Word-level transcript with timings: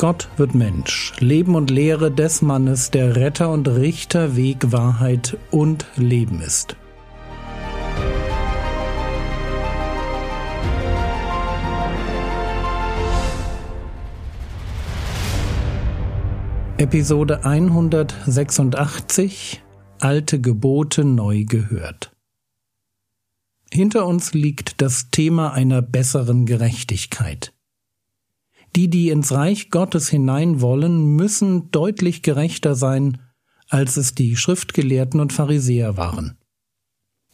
Gott 0.00 0.28
wird 0.38 0.54
Mensch. 0.54 1.12
Leben 1.18 1.54
und 1.54 1.70
Lehre 1.70 2.10
des 2.10 2.40
Mannes, 2.40 2.90
der 2.90 3.16
Retter 3.16 3.50
und 3.50 3.68
Richter, 3.68 4.34
Weg, 4.34 4.72
Wahrheit 4.72 5.36
und 5.50 5.84
Leben 5.94 6.40
ist. 6.40 6.74
Episode 16.78 17.44
186 17.44 19.62
Alte 19.98 20.40
Gebote 20.40 21.04
neu 21.04 21.44
gehört. 21.44 22.16
Hinter 23.70 24.06
uns 24.06 24.32
liegt 24.32 24.80
das 24.80 25.10
Thema 25.10 25.52
einer 25.52 25.82
besseren 25.82 26.46
Gerechtigkeit. 26.46 27.52
Die, 28.76 28.88
die 28.88 29.10
ins 29.10 29.32
Reich 29.32 29.70
Gottes 29.70 30.08
hinein 30.08 30.60
wollen, 30.60 31.16
müssen 31.16 31.70
deutlich 31.70 32.22
gerechter 32.22 32.74
sein, 32.74 33.18
als 33.68 33.96
es 33.96 34.14
die 34.14 34.36
Schriftgelehrten 34.36 35.20
und 35.20 35.32
Pharisäer 35.32 35.96
waren. 35.96 36.36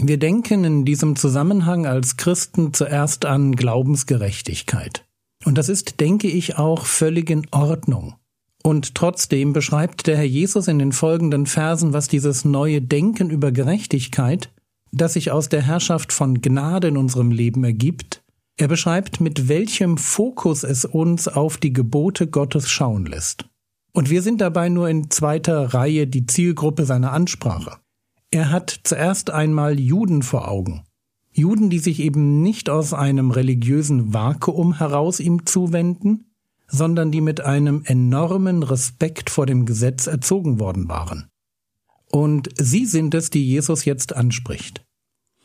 Wir 0.01 0.19
denken 0.19 0.65
in 0.65 0.85
diesem 0.85 1.17
Zusammenhang 1.17 1.87
als 1.87 2.17
Christen 2.17 2.75
zuerst 2.75 3.25
an 3.25 3.57
Glaubensgerechtigkeit. 3.57 5.05
Und 5.45 5.57
das 5.57 5.69
ist, 5.69 6.01
denke 6.01 6.29
ich, 6.29 6.59
auch 6.59 6.85
völlig 6.85 7.31
in 7.31 7.47
Ordnung. 7.51 8.15
Und 8.63 8.95
trotzdem 8.95 9.53
beschreibt 9.53 10.07
der 10.07 10.17
Herr 10.17 10.25
Jesus 10.25 10.69
in 10.69 10.79
den 10.79 10.93
folgenden 10.93 11.47
Versen, 11.47 11.93
was 11.93 12.09
dieses 12.09 12.45
neue 12.45 12.83
Denken 12.83 13.31
über 13.31 13.53
Gerechtigkeit, 13.53 14.53
das 14.93 15.15
sich 15.15 15.31
aus 15.31 15.49
der 15.49 15.63
Herrschaft 15.63 16.13
von 16.13 16.41
Gnade 16.41 16.89
in 16.89 16.97
unserem 16.97 17.31
Leben 17.31 17.63
ergibt, 17.65 18.23
er 18.57 18.69
beschreibt, 18.69 19.21
mit 19.21 19.49
welchem 19.49 19.99
Fokus 19.99 20.63
es 20.65 20.85
uns 20.85 21.29
auf 21.29 21.59
die 21.59 21.73
Gebote 21.73 22.27
Gottes 22.27 22.71
schauen 22.71 23.07
lässt. 23.07 23.47
Und 23.93 24.11
wir 24.11 24.23
sind 24.23 24.41
dabei 24.41 24.69
nur 24.69 24.89
in 24.89 25.11
zweiter 25.11 25.75
Reihe 25.75 26.07
die 26.07 26.27
Zielgruppe 26.27 26.85
seiner 26.85 27.13
Ansprache. 27.13 27.79
Er 28.31 28.51
hat 28.51 28.81
zuerst 28.85 29.31
einmal 29.31 29.79
Juden 29.79 30.23
vor 30.23 30.49
Augen. 30.49 30.85
Juden, 31.33 31.69
die 31.69 31.79
sich 31.79 32.01
eben 32.01 32.43
nicht 32.43 32.71
aus 32.71 32.95
einem 32.95 33.31
religiösen 33.31 34.15
Vakuum 34.15 34.79
heraus 34.79 35.21
ihm 35.21 35.45
zuwenden, 35.45 36.31
sondern 36.67 37.13
die 37.13 37.21
mit 37.21 37.43
einem 37.43 37.83
enormen 37.85 38.63
Respekt 38.63 39.31
vor 39.31 39.47
dem 39.47 39.67
Gesetz 39.67 40.07
erzogen 40.07 40.59
worden 40.59 40.89
waren. 40.89 41.29
Und 42.11 42.49
sie 42.59 42.87
sind 42.87 43.15
es, 43.15 43.31
die 43.31 43.47
Jesus 43.47 43.85
jetzt 43.85 44.17
anspricht. 44.17 44.86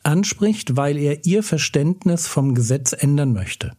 Anspricht, 0.04 0.76
weil 0.76 0.96
er 0.96 1.24
ihr 1.24 1.42
Verständnis 1.42 2.26
vom 2.26 2.54
Gesetz 2.54 2.92
ändern 2.92 3.32
möchte. 3.32 3.72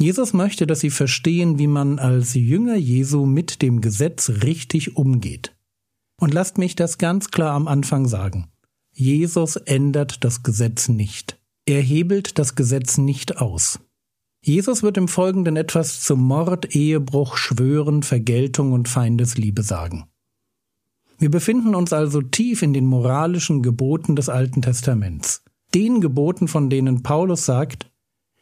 Jesus 0.00 0.32
möchte, 0.32 0.66
dass 0.66 0.80
sie 0.80 0.90
verstehen, 0.90 1.58
wie 1.58 1.66
man 1.66 1.98
als 1.98 2.34
Jünger 2.34 2.76
Jesu 2.76 3.26
mit 3.26 3.62
dem 3.62 3.80
Gesetz 3.80 4.30
richtig 4.42 4.96
umgeht. 4.96 5.56
Und 6.20 6.34
lasst 6.34 6.58
mich 6.58 6.76
das 6.76 6.98
ganz 6.98 7.30
klar 7.30 7.52
am 7.52 7.66
Anfang 7.66 8.06
sagen. 8.06 8.48
Jesus 8.92 9.56
ändert 9.56 10.24
das 10.24 10.42
Gesetz 10.42 10.88
nicht. 10.88 11.40
Er 11.66 11.80
hebelt 11.80 12.38
das 12.38 12.54
Gesetz 12.54 12.98
nicht 12.98 13.38
aus. 13.38 13.80
Jesus 14.44 14.82
wird 14.82 14.96
im 14.96 15.08
Folgenden 15.08 15.56
etwas 15.56 16.00
zu 16.00 16.16
Mord, 16.16 16.74
Ehebruch, 16.74 17.36
Schwören, 17.36 18.02
Vergeltung 18.02 18.72
und 18.72 18.88
Feindesliebe 18.88 19.62
sagen. 19.62 20.08
Wir 21.18 21.30
befinden 21.30 21.74
uns 21.74 21.92
also 21.92 22.22
tief 22.22 22.62
in 22.62 22.72
den 22.72 22.86
moralischen 22.86 23.60
Geboten 23.62 24.14
des 24.14 24.28
Alten 24.28 24.62
Testaments, 24.62 25.42
den 25.74 26.00
Geboten, 26.00 26.46
von 26.46 26.70
denen 26.70 27.02
Paulus 27.02 27.44
sagt, 27.44 27.90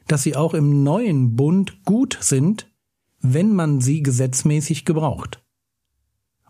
dass 0.08 0.22
sie 0.22 0.36
auch 0.36 0.52
im 0.52 0.82
neuen 0.82 1.36
Bund 1.36 1.82
gut 1.84 2.18
sind, 2.20 2.70
wenn 3.20 3.54
man 3.54 3.80
sie 3.80 4.02
gesetzmäßig 4.02 4.84
gebraucht. 4.84 5.42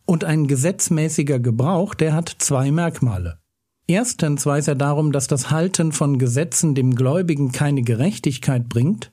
Und 0.05 0.25
ein 0.25 0.49
gesetzmäßiger 0.49 1.39
Gebrauch, 1.39 1.95
der 1.95 2.13
hat 2.13 2.35
zwei 2.39 2.73
Merkmale. 2.73 3.39
Erstens 3.87 4.45
weiß 4.45 4.67
er 4.67 4.75
darum, 4.75 5.13
dass 5.13 5.29
das 5.29 5.51
Halten 5.53 5.93
von 5.93 6.19
Gesetzen 6.19 6.75
dem 6.75 6.97
Gläubigen 6.97 7.53
keine 7.53 7.83
Gerechtigkeit 7.83 8.69
bringt, 8.69 9.13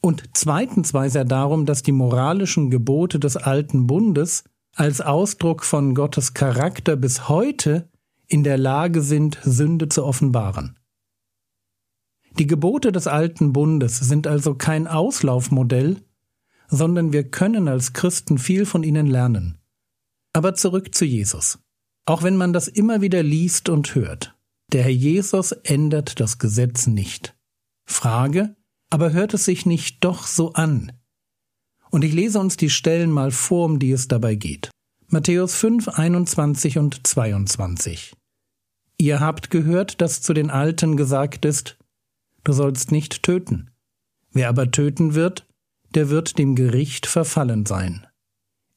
und 0.00 0.30
zweitens 0.32 0.94
weiß 0.94 1.16
er 1.16 1.26
darum, 1.26 1.66
dass 1.66 1.82
die 1.82 1.92
moralischen 1.92 2.70
Gebote 2.70 3.18
des 3.18 3.36
alten 3.36 3.86
Bundes 3.86 4.44
als 4.80 5.02
Ausdruck 5.02 5.62
von 5.62 5.94
Gottes 5.94 6.32
Charakter 6.32 6.96
bis 6.96 7.28
heute 7.28 7.90
in 8.26 8.44
der 8.44 8.56
Lage 8.56 9.02
sind, 9.02 9.38
Sünde 9.42 9.90
zu 9.90 10.06
offenbaren. 10.06 10.78
Die 12.38 12.46
Gebote 12.46 12.90
des 12.90 13.06
alten 13.06 13.52
Bundes 13.52 13.98
sind 13.98 14.26
also 14.26 14.54
kein 14.54 14.86
Auslaufmodell, 14.86 16.02
sondern 16.68 17.12
wir 17.12 17.30
können 17.30 17.68
als 17.68 17.92
Christen 17.92 18.38
viel 18.38 18.64
von 18.64 18.82
ihnen 18.82 19.06
lernen. 19.06 19.58
Aber 20.32 20.54
zurück 20.54 20.94
zu 20.94 21.04
Jesus. 21.04 21.58
Auch 22.06 22.22
wenn 22.22 22.38
man 22.38 22.54
das 22.54 22.66
immer 22.66 23.02
wieder 23.02 23.22
liest 23.22 23.68
und 23.68 23.94
hört, 23.94 24.34
der 24.72 24.84
Herr 24.84 24.92
Jesus 24.92 25.52
ändert 25.52 26.20
das 26.20 26.38
Gesetz 26.38 26.86
nicht. 26.86 27.36
Frage, 27.84 28.56
aber 28.88 29.12
hört 29.12 29.34
es 29.34 29.44
sich 29.44 29.66
nicht 29.66 30.02
doch 30.02 30.26
so 30.26 30.54
an? 30.54 30.90
Und 31.90 32.04
ich 32.04 32.12
lese 32.12 32.38
uns 32.38 32.56
die 32.56 32.70
Stellen 32.70 33.10
mal 33.10 33.30
vor, 33.30 33.66
um 33.66 33.78
die 33.78 33.90
es 33.90 34.08
dabei 34.08 34.36
geht. 34.36 34.70
Matthäus 35.08 35.54
5, 35.56 35.88
21 35.88 36.78
und 36.78 37.06
22. 37.06 38.14
Ihr 38.98 39.20
habt 39.20 39.50
gehört, 39.50 40.00
dass 40.00 40.22
zu 40.22 40.32
den 40.32 40.50
Alten 40.50 40.96
gesagt 40.96 41.44
ist, 41.44 41.78
du 42.44 42.52
sollst 42.52 42.92
nicht 42.92 43.22
töten. 43.22 43.70
Wer 44.32 44.48
aber 44.48 44.70
töten 44.70 45.14
wird, 45.14 45.46
der 45.94 46.10
wird 46.10 46.38
dem 46.38 46.54
Gericht 46.54 47.06
verfallen 47.06 47.66
sein. 47.66 48.06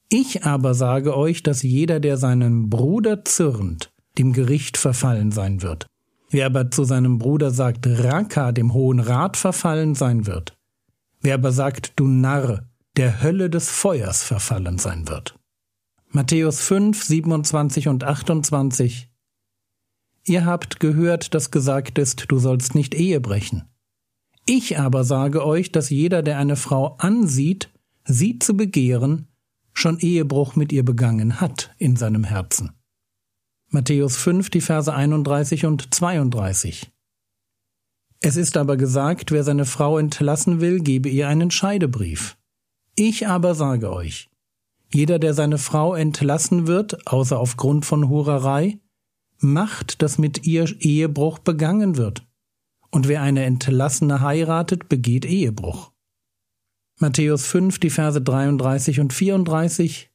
Ich 0.10 0.44
aber 0.44 0.74
sage 0.74 1.16
euch, 1.16 1.44
dass 1.44 1.62
jeder, 1.62 2.00
der 2.00 2.18
seinen 2.18 2.70
Bruder 2.70 3.26
zürnt, 3.26 3.92
dem 4.18 4.34
Gericht 4.34 4.78
verfallen 4.78 5.32
sein 5.32 5.62
wird. 5.62 5.88
Wer 6.30 6.48
aber 6.48 6.72
zu 6.72 6.84
seinem 6.84 7.20
Bruder 7.20 7.52
sagt, 7.52 7.86
Raka, 7.88 8.52
dem 8.52 8.74
Hohen 8.74 9.00
Rat 9.00 9.38
verfallen 9.38 9.94
sein 9.94 10.26
wird. 10.26 10.56
Wer 11.22 11.36
aber 11.36 11.52
sagt, 11.52 11.94
du 11.96 12.08
Narr, 12.08 12.68
der 12.98 13.22
Hölle 13.24 13.50
des 13.50 13.70
Feuers 13.70 14.24
verfallen 14.24 14.78
sein 14.78 15.08
wird. 15.08 15.40
Matthäus 16.10 16.62
5, 16.62 17.04
27 17.04 17.88
und 17.88 18.04
28 18.04 19.10
Ihr 20.26 20.46
habt 20.46 20.80
gehört, 20.80 21.34
dass 21.34 21.52
gesagt 21.52 21.98
ist, 21.98 22.26
du 22.30 22.40
sollst 22.40 22.76
nicht 22.76 22.96
Ehe 22.96 23.20
brechen. 23.20 23.64
Ich 24.46 24.80
aber 24.80 25.04
sage 25.04 25.46
euch, 25.46 25.72
dass 25.72 25.90
jeder, 25.90 26.22
der 26.22 26.38
eine 26.38 26.56
Frau 26.56 26.96
ansieht, 26.98 27.72
sie 28.06 28.40
zu 28.40 28.56
begehren, 28.56 29.28
schon 29.74 30.00
Ehebruch 30.00 30.56
mit 30.56 30.72
ihr 30.72 30.86
begangen 30.86 31.42
hat 31.42 31.74
in 31.78 31.96
seinem 31.96 32.24
Herzen. 32.24 32.72
Matthäus 33.70 34.18
5, 34.18 34.50
die 34.50 34.62
Verse 34.62 34.94
31 34.94 35.66
und 35.66 35.94
32. 35.94 36.92
Es 38.20 38.38
ist 38.38 38.56
aber 38.56 38.78
gesagt, 38.78 39.32
wer 39.32 39.44
seine 39.44 39.66
Frau 39.66 39.98
entlassen 39.98 40.62
will, 40.62 40.80
gebe 40.80 41.10
ihr 41.10 41.28
einen 41.28 41.52
Scheidebrief. 41.52 42.38
Ich 42.96 43.28
aber 43.28 43.56
sage 43.56 43.92
euch, 43.92 44.30
jeder, 44.94 45.18
der 45.18 45.34
seine 45.34 45.58
Frau 45.58 45.96
entlassen 45.96 46.68
wird, 46.68 47.08
außer 47.08 47.40
aufgrund 47.40 47.86
von 47.86 48.10
Hurerei, 48.10 48.80
macht, 49.40 50.02
dass 50.02 50.20
mit 50.20 50.46
ihr 50.46 50.66
Ehebruch 50.80 51.40
begangen 51.40 51.98
wird. 51.98 52.26
Und 52.92 53.08
wer 53.08 53.24
eine 53.24 53.44
Entlassene 53.46 54.22
heiratet, 54.22 54.88
begeht 54.90 55.26
Ehebruch. 55.26 55.92
Matthäus 57.00 57.48
5, 57.48 57.80
die 57.80 57.90
Verse 57.90 58.22
33 58.22 59.00
und 59.00 59.14
34 59.14 60.12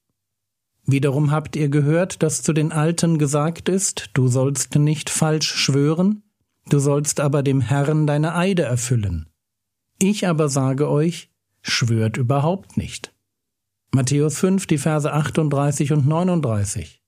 Wiederum 0.86 1.30
habt 1.32 1.54
ihr 1.54 1.68
gehört, 1.68 2.22
dass 2.22 2.42
zu 2.42 2.54
den 2.54 2.72
Alten 2.72 3.18
gesagt 3.18 3.68
ist, 3.68 4.08
du 4.14 4.26
sollst 4.26 4.76
nicht 4.76 5.10
falsch 5.10 5.54
schwören, 5.54 6.22
du 6.70 6.78
sollst 6.78 7.20
aber 7.20 7.42
dem 7.42 7.60
Herrn 7.60 8.06
deine 8.06 8.34
Eide 8.34 8.62
erfüllen. 8.62 9.28
Ich 9.98 10.26
aber 10.26 10.48
sage 10.48 10.88
euch, 10.88 11.30
schwört 11.70 12.16
überhaupt 12.16 12.76
nicht. 12.76 13.14
Matthäus 13.90 14.38
5, 14.38 14.66
die 14.66 14.78
Verse 14.78 15.10
38 15.10 15.92
und 15.92 16.06
39. 16.06 17.02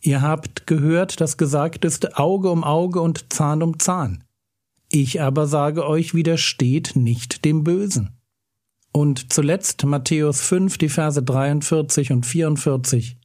Ihr 0.00 0.22
habt 0.22 0.66
gehört, 0.66 1.20
dass 1.20 1.36
gesagt 1.36 1.84
ist, 1.84 2.16
Auge 2.16 2.50
um 2.50 2.64
Auge 2.64 3.00
und 3.00 3.32
Zahn 3.32 3.62
um 3.62 3.78
Zahn. 3.78 4.24
Ich 4.90 5.20
aber 5.20 5.46
sage 5.46 5.86
euch, 5.86 6.14
widersteht 6.14 6.96
nicht 6.96 7.44
dem 7.44 7.62
Bösen. 7.62 8.18
Und 8.92 9.32
zuletzt 9.32 9.84
Matthäus 9.84 10.40
5, 10.40 10.78
die 10.78 10.88
Verse 10.88 11.22
43 11.22 12.10
und 12.10 12.26
44. 12.26 13.16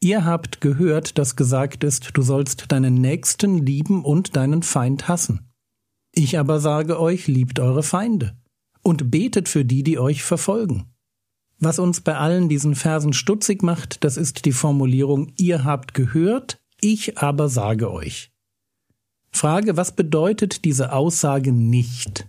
Ihr 0.00 0.24
habt 0.24 0.60
gehört, 0.62 1.18
dass 1.18 1.36
gesagt 1.36 1.84
ist, 1.84 2.10
du 2.14 2.22
sollst 2.22 2.72
deinen 2.72 2.94
Nächsten 2.94 3.58
lieben 3.58 4.04
und 4.04 4.36
deinen 4.36 4.62
Feind 4.62 5.08
hassen. 5.08 5.52
Ich 6.12 6.38
aber 6.38 6.58
sage 6.60 6.98
euch, 6.98 7.26
liebt 7.26 7.60
eure 7.60 7.82
Feinde 7.82 8.39
und 8.82 9.10
betet 9.10 9.48
für 9.48 9.64
die, 9.64 9.82
die 9.82 9.98
euch 9.98 10.22
verfolgen. 10.22 10.86
Was 11.58 11.78
uns 11.78 12.00
bei 12.00 12.16
allen 12.16 12.48
diesen 12.48 12.74
Versen 12.74 13.12
stutzig 13.12 13.62
macht, 13.62 14.02
das 14.04 14.16
ist 14.16 14.46
die 14.46 14.52
Formulierung 14.52 15.32
Ihr 15.36 15.64
habt 15.64 15.92
gehört, 15.92 16.58
ich 16.80 17.18
aber 17.18 17.48
sage 17.48 17.92
euch. 17.92 18.32
Frage, 19.30 19.76
was 19.76 19.94
bedeutet 19.94 20.64
diese 20.64 20.92
Aussage 20.92 21.52
nicht? 21.52 22.26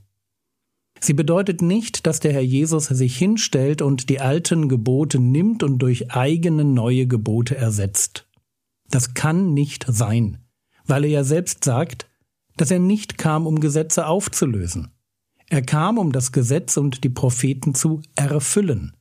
Sie 1.00 1.14
bedeutet 1.14 1.62
nicht, 1.62 2.06
dass 2.06 2.20
der 2.20 2.34
Herr 2.34 2.42
Jesus 2.42 2.86
sich 2.86 3.18
hinstellt 3.18 3.82
und 3.82 4.10
die 4.10 4.20
alten 4.20 4.70
Gebote 4.70 5.20
nimmt 5.20 5.64
und 5.64 5.80
durch 5.80 6.12
eigene 6.12 6.64
neue 6.64 7.08
Gebote 7.08 7.56
ersetzt. 7.56 8.28
Das 8.90 9.16
kann 9.16 9.54
nicht 9.54 9.86
sein, 9.88 10.38
weil 10.86 11.06
er 11.06 11.10
ja 11.10 11.24
selbst 11.24 11.64
sagt, 11.64 12.08
dass 12.58 12.70
er 12.70 12.80
nicht 12.80 13.18
kam, 13.18 13.48
um 13.48 13.60
Gesetze 13.62 14.06
aufzulösen. 14.06 14.92
Er 15.52 15.62
kam, 15.62 15.98
um 15.98 16.14
das 16.14 16.32
Gesetz 16.32 16.78
und 16.78 17.04
die 17.04 17.10
Propheten 17.10 17.76
zu 17.76 18.02
erfüllen. 18.16 18.96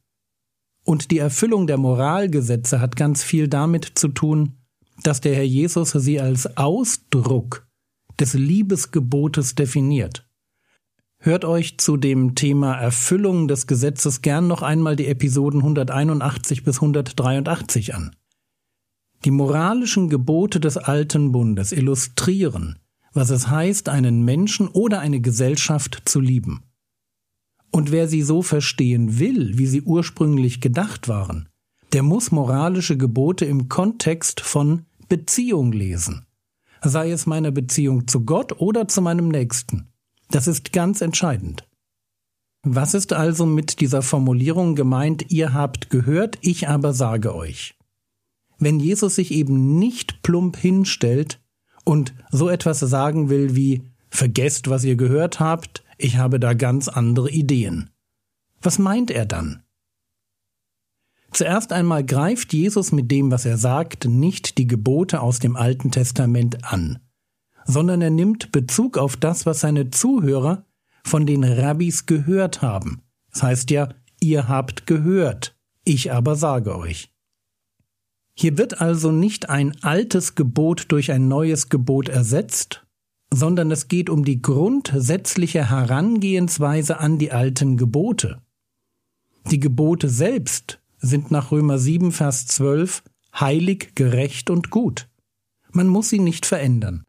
Und 0.85 1.13
die 1.13 1.19
Erfüllung 1.19 1.69
der 1.69 1.77
Moralgesetze 1.77 2.81
hat 2.81 2.97
ganz 2.97 3.23
viel 3.23 3.47
damit 3.47 3.93
zu 3.95 4.09
tun, 4.09 4.57
dass 5.05 5.21
der 5.21 5.37
Herr 5.37 5.45
Jesus 5.45 5.93
sie 5.93 6.21
als 6.21 6.57
Ausdruck 6.57 7.69
des 8.19 8.35
Liebesgebotes 8.35 9.55
definiert. 9.55 10.27
Hört 11.21 11.45
euch 11.45 11.79
zu 11.79 11.97
dem 11.97 12.35
Thema 12.35 12.75
Erfüllung 12.75 13.47
des 13.47 13.69
Gesetzes 13.69 14.21
gern 14.21 14.49
noch 14.49 14.63
einmal 14.63 14.97
die 14.97 15.07
Episoden 15.07 15.61
181 15.61 16.65
bis 16.65 16.79
183 16.79 17.95
an. 17.95 18.17
Die 19.25 19.31
moralischen 19.31 20.09
Gebote 20.09 20.59
des 20.59 20.79
alten 20.79 21.31
Bundes 21.31 21.71
illustrieren, 21.71 22.81
was 23.13 23.31
es 23.31 23.49
heißt, 23.49 23.89
einen 23.89 24.25
Menschen 24.25 24.69
oder 24.69 25.01
eine 25.01 25.21
Gesellschaft 25.21 26.03
zu 26.05 26.21
lieben. 26.21 26.63
Und 27.73 27.93
wer 27.93 28.09
sie 28.09 28.23
so 28.23 28.43
verstehen 28.43 29.19
will, 29.19 29.59
wie 29.59 29.67
sie 29.67 29.83
ursprünglich 29.83 30.61
gedacht 30.61 31.09
waren, 31.09 31.49
der 31.93 32.03
muss 32.03 32.31
moralische 32.31 32.97
Gebote 32.97 33.45
im 33.45 33.69
Kontext 33.69 34.41
von 34.41 34.87
Beziehung 35.09 35.73
lesen. 35.73 36.27
Sei 36.83 37.11
es 37.11 37.27
meine 37.27 37.53
Beziehung 37.53 38.07
zu 38.07 38.25
Gott 38.25 38.61
oder 38.61 38.89
zu 38.89 39.03
meinem 39.03 39.29
Nächsten. 39.29 39.93
Das 40.31 40.47
ist 40.47 40.73
ganz 40.73 41.01
entscheidend. 41.01 41.69
Was 42.63 42.95
ist 42.95 43.13
also 43.13 43.47
mit 43.47 43.81
dieser 43.81 44.03
Formulierung 44.03 44.75
gemeint, 44.75 45.31
ihr 45.31 45.55
habt 45.55 45.91
gehört, 45.91 46.39
ich 46.43 46.69
aber 46.69 46.93
sage 46.93 47.35
euch? 47.35 47.75
Wenn 48.59 48.79
Jesus 48.79 49.15
sich 49.15 49.31
eben 49.33 49.79
nicht 49.79 50.23
plump 50.23 50.57
hinstellt 50.57 51.41
und 51.85 52.15
so 52.31 52.49
etwas 52.49 52.81
sagen 52.81 53.29
will 53.31 53.57
wie 53.57 53.83
vergesst, 54.09 54.69
was 54.69 54.85
ihr 54.85 54.97
gehört 54.97 55.41
habt, 55.41 55.85
ich 55.99 56.17
habe 56.17 56.41
da 56.41 56.55
ganz 56.55 56.89
andere 56.89 57.31
Ideen. 57.31 57.91
Was 58.63 58.79
meint 58.79 59.11
er 59.11 59.27
dann? 59.27 59.63
Zuerst 61.33 61.73
einmal 61.73 62.05
greift 62.05 62.53
Jesus 62.53 62.91
mit 62.91 63.11
dem, 63.11 63.31
was 63.31 63.47
er 63.47 63.57
sagt, 63.57 64.07
nicht 64.07 64.59
die 64.59 64.67
Gebote 64.67 65.21
aus 65.21 65.39
dem 65.39 65.57
Alten 65.57 65.91
Testament 65.91 66.65
an 66.65 66.99
sondern 67.71 68.03
er 68.03 68.11
nimmt 68.11 68.53
Bezug 68.53 68.99
auf 68.99 69.17
das, 69.17 69.47
was 69.47 69.61
seine 69.61 69.91
Zuhörer 69.91 70.67
von 71.05 71.27
den 71.27 71.45
Rabbis 71.45 72.07
gehört 72.07 72.63
haben. 72.63 73.03
Das 73.33 73.43
heißt 73.43 73.71
ja, 73.71 73.89
ihr 74.21 74.49
habt 74.49 74.87
gehört, 74.87 75.57
ich 75.85 76.13
aber 76.13 76.37
sage 76.37 76.77
euch. 76.77 77.15
Hier 78.35 78.59
wird 78.59 78.81
also 78.81 79.13
nicht 79.13 79.51
ein 79.51 79.77
altes 79.83 80.35
Gebot 80.35 80.87
durch 80.89 81.13
ein 81.13 81.29
neues 81.29 81.69
Gebot 81.69 82.09
ersetzt, 82.09 82.87
sondern 83.33 83.71
es 83.71 83.89
geht 83.89 84.09
um 84.09 84.25
die 84.25 84.41
grundsätzliche 84.41 85.71
Herangehensweise 85.71 86.99
an 86.99 87.19
die 87.19 87.33
alten 87.33 87.77
Gebote. 87.77 88.41
Die 89.51 89.61
Gebote 89.61 90.09
selbst 90.09 90.81
sind 90.99 91.31
nach 91.31 91.51
Römer 91.51 91.79
7, 91.79 92.13
Vers 92.13 92.47
12 92.47 93.03
heilig, 93.39 93.95
gerecht 93.95 94.51
und 94.51 94.71
gut. 94.71 95.09
Man 95.73 95.87
muss 95.87 96.09
sie 96.09 96.19
nicht 96.19 96.47
verändern 96.47 97.05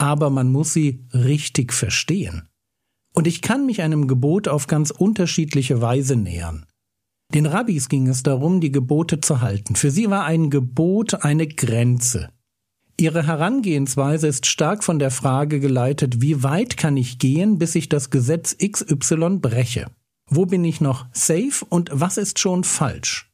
aber 0.00 0.30
man 0.30 0.50
muss 0.50 0.72
sie 0.72 1.04
richtig 1.12 1.74
verstehen. 1.74 2.48
Und 3.12 3.26
ich 3.26 3.42
kann 3.42 3.66
mich 3.66 3.82
einem 3.82 4.06
Gebot 4.06 4.48
auf 4.48 4.66
ganz 4.66 4.90
unterschiedliche 4.90 5.82
Weise 5.82 6.16
nähern. 6.16 6.64
Den 7.34 7.46
Rabbis 7.46 7.88
ging 7.88 8.08
es 8.08 8.22
darum, 8.22 8.60
die 8.60 8.72
Gebote 8.72 9.20
zu 9.20 9.40
halten. 9.40 9.76
Für 9.76 9.90
sie 9.90 10.10
war 10.10 10.24
ein 10.24 10.50
Gebot 10.50 11.22
eine 11.24 11.46
Grenze. 11.46 12.30
Ihre 12.96 13.26
Herangehensweise 13.26 14.26
ist 14.26 14.46
stark 14.46 14.84
von 14.84 14.98
der 14.98 15.10
Frage 15.10 15.60
geleitet, 15.60 16.20
wie 16.20 16.42
weit 16.42 16.76
kann 16.76 16.96
ich 16.96 17.18
gehen, 17.18 17.58
bis 17.58 17.74
ich 17.74 17.88
das 17.88 18.10
Gesetz 18.10 18.56
XY 18.58 19.38
breche? 19.40 19.86
Wo 20.26 20.46
bin 20.46 20.64
ich 20.64 20.80
noch 20.80 21.06
safe 21.12 21.64
und 21.68 21.90
was 21.92 22.16
ist 22.16 22.38
schon 22.38 22.64
falsch? 22.64 23.30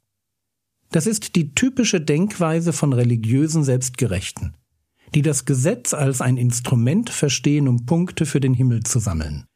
Das 0.92 1.06
ist 1.06 1.34
die 1.34 1.54
typische 1.54 2.00
Denkweise 2.00 2.72
von 2.72 2.92
religiösen 2.92 3.64
Selbstgerechten 3.64 4.54
die 5.14 5.22
das 5.22 5.44
Gesetz 5.44 5.94
als 5.94 6.20
ein 6.20 6.36
Instrument 6.36 7.10
verstehen, 7.10 7.68
um 7.68 7.86
Punkte 7.86 8.26
für 8.26 8.40
den 8.40 8.54
Himmel 8.54 8.82
zu 8.82 8.98
sammeln. 8.98 9.46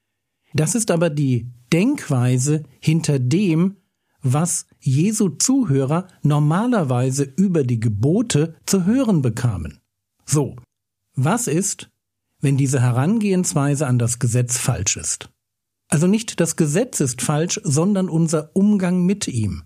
Das 0.54 0.74
ist 0.74 0.90
aber 0.90 1.10
die 1.10 1.48
Denkweise 1.72 2.64
hinter 2.80 3.18
dem, 3.18 3.76
was 4.22 4.66
Jesu 4.78 5.30
Zuhörer 5.30 6.08
normalerweise 6.22 7.24
über 7.24 7.64
die 7.64 7.80
Gebote 7.80 8.54
zu 8.66 8.84
hören 8.84 9.22
bekamen. 9.22 9.78
So, 10.24 10.56
was 11.14 11.46
ist, 11.46 11.90
wenn 12.40 12.56
diese 12.56 12.80
Herangehensweise 12.80 13.86
an 13.86 13.98
das 13.98 14.18
Gesetz 14.18 14.58
falsch 14.58 14.96
ist? 14.96 15.30
Also 15.88 16.06
nicht 16.06 16.40
das 16.40 16.56
Gesetz 16.56 17.00
ist 17.00 17.20
falsch, 17.20 17.60
sondern 17.64 18.08
unser 18.08 18.54
Umgang 18.54 19.04
mit 19.04 19.26
ihm. 19.26 19.64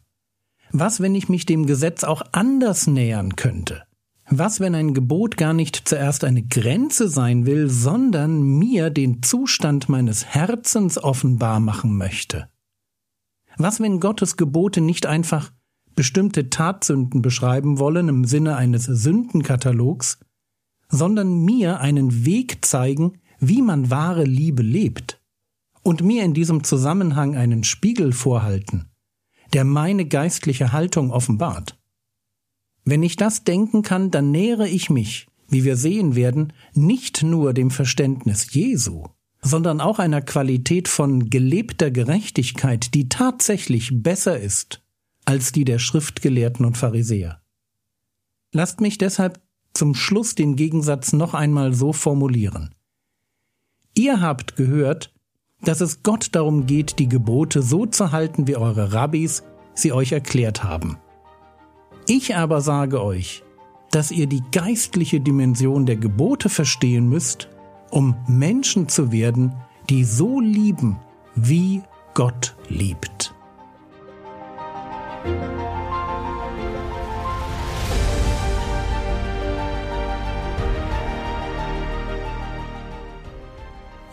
Was, 0.72 1.00
wenn 1.00 1.14
ich 1.14 1.28
mich 1.28 1.46
dem 1.46 1.66
Gesetz 1.66 2.02
auch 2.02 2.22
anders 2.32 2.86
nähern 2.86 3.36
könnte? 3.36 3.84
Was, 4.28 4.58
wenn 4.58 4.74
ein 4.74 4.94
Gebot 4.94 5.36
gar 5.36 5.52
nicht 5.52 5.86
zuerst 5.86 6.24
eine 6.24 6.42
Grenze 6.42 7.08
sein 7.08 7.44
will, 7.44 7.68
sondern 7.68 8.42
mir 8.42 8.88
den 8.88 9.22
Zustand 9.22 9.90
meines 9.90 10.24
Herzens 10.24 10.96
offenbar 10.96 11.60
machen 11.60 11.96
möchte? 11.96 12.48
Was, 13.56 13.80
wenn 13.80 14.00
Gottes 14.00 14.36
Gebote 14.36 14.80
nicht 14.80 15.06
einfach 15.06 15.52
bestimmte 15.94 16.50
Tatsünden 16.50 17.22
beschreiben 17.22 17.78
wollen 17.78 18.08
im 18.08 18.24
Sinne 18.24 18.56
eines 18.56 18.84
Sündenkatalogs, 18.84 20.18
sondern 20.88 21.44
mir 21.44 21.80
einen 21.80 22.24
Weg 22.24 22.64
zeigen, 22.64 23.18
wie 23.38 23.62
man 23.62 23.90
wahre 23.90 24.24
Liebe 24.24 24.62
lebt, 24.62 25.20
und 25.82 26.02
mir 26.02 26.24
in 26.24 26.34
diesem 26.34 26.64
Zusammenhang 26.64 27.36
einen 27.36 27.62
Spiegel 27.62 28.12
vorhalten, 28.12 28.86
der 29.52 29.64
meine 29.64 30.06
geistliche 30.06 30.72
Haltung 30.72 31.10
offenbart? 31.10 31.78
Wenn 32.84 33.02
ich 33.02 33.16
das 33.16 33.44
denken 33.44 33.82
kann, 33.82 34.10
dann 34.10 34.30
nähere 34.30 34.68
ich 34.68 34.90
mich, 34.90 35.26
wie 35.48 35.64
wir 35.64 35.76
sehen 35.76 36.16
werden, 36.16 36.52
nicht 36.74 37.22
nur 37.22 37.54
dem 37.54 37.70
Verständnis 37.70 38.52
Jesu, 38.52 39.04
sondern 39.44 39.80
auch 39.80 39.98
einer 39.98 40.22
Qualität 40.22 40.88
von 40.88 41.28
gelebter 41.28 41.90
Gerechtigkeit, 41.90 42.94
die 42.94 43.08
tatsächlich 43.08 43.90
besser 43.92 44.40
ist 44.40 44.80
als 45.26 45.52
die 45.52 45.64
der 45.64 45.78
Schriftgelehrten 45.78 46.64
und 46.64 46.76
Pharisäer. 46.76 47.40
Lasst 48.52 48.80
mich 48.80 48.98
deshalb 48.98 49.40
zum 49.74 49.94
Schluss 49.94 50.34
den 50.34 50.56
Gegensatz 50.56 51.12
noch 51.12 51.34
einmal 51.34 51.74
so 51.74 51.92
formulieren. 51.92 52.74
Ihr 53.94 54.20
habt 54.20 54.56
gehört, 54.56 55.12
dass 55.62 55.80
es 55.80 56.02
Gott 56.02 56.28
darum 56.32 56.66
geht, 56.66 56.98
die 56.98 57.08
Gebote 57.08 57.62
so 57.62 57.86
zu 57.86 58.12
halten, 58.12 58.46
wie 58.46 58.56
eure 58.56 58.92
Rabbis 58.92 59.44
sie 59.74 59.92
euch 59.92 60.12
erklärt 60.12 60.62
haben. 60.62 60.98
Ich 62.06 62.36
aber 62.36 62.60
sage 62.60 63.02
euch, 63.02 63.42
dass 63.90 64.10
ihr 64.10 64.26
die 64.26 64.42
geistliche 64.52 65.20
Dimension 65.20 65.86
der 65.86 65.96
Gebote 65.96 66.48
verstehen 66.48 67.08
müsst, 67.08 67.48
um 67.94 68.16
Menschen 68.26 68.88
zu 68.88 69.12
werden, 69.12 69.54
die 69.88 70.02
so 70.02 70.40
lieben, 70.40 70.98
wie 71.36 71.80
Gott 72.12 72.56
liebt. 72.68 73.32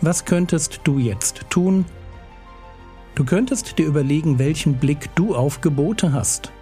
Was 0.00 0.24
könntest 0.24 0.80
du 0.84 0.98
jetzt 0.98 1.44
tun? 1.50 1.84
Du 3.16 3.24
könntest 3.24 3.78
dir 3.78 3.86
überlegen, 3.86 4.38
welchen 4.38 4.74
Blick 4.74 5.10
du 5.16 5.34
auf 5.34 5.60
Gebote 5.60 6.12
hast. 6.12 6.52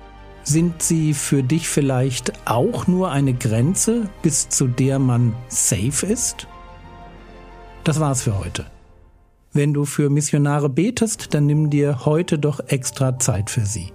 Sind 0.42 0.82
sie 0.82 1.12
für 1.12 1.42
dich 1.42 1.68
vielleicht 1.68 2.48
auch 2.48 2.86
nur 2.86 3.10
eine 3.10 3.34
Grenze, 3.34 4.08
bis 4.22 4.48
zu 4.48 4.68
der 4.68 4.98
man 4.98 5.34
safe 5.48 6.06
ist? 6.06 6.46
Das 7.84 8.00
war's 8.00 8.22
für 8.22 8.38
heute. 8.38 8.66
Wenn 9.52 9.74
du 9.74 9.84
für 9.84 10.10
Missionare 10.10 10.68
betest, 10.68 11.34
dann 11.34 11.46
nimm 11.46 11.70
dir 11.70 12.04
heute 12.04 12.38
doch 12.38 12.60
extra 12.68 13.18
Zeit 13.18 13.50
für 13.50 13.66
sie. 13.66 13.92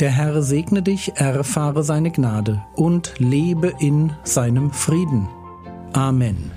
Der 0.00 0.10
Herr 0.10 0.42
segne 0.42 0.82
dich, 0.82 1.12
erfahre 1.16 1.82
seine 1.82 2.10
Gnade 2.10 2.62
und 2.74 3.14
lebe 3.18 3.72
in 3.80 4.12
seinem 4.24 4.70
Frieden. 4.70 5.28
Amen. 5.92 6.55